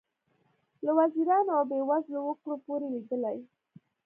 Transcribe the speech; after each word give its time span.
له 0.83 0.91
وزیرانو 0.99 1.51
او 1.57 1.63
بې 1.69 1.79
وزلو 1.89 2.19
وګړو 2.27 2.55
پورې 2.65 2.87
لیدلي. 2.95 3.37